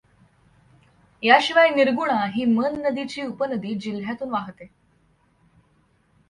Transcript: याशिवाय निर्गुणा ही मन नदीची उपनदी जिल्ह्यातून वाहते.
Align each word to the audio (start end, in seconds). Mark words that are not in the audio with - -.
याशिवाय 1.23 1.69
निर्गुणा 1.69 2.25
ही 2.25 2.45
मन 2.45 2.81
नदीची 2.85 3.21
उपनदी 3.21 3.73
जिल्ह्यातून 3.75 4.29
वाहते. 4.29 4.67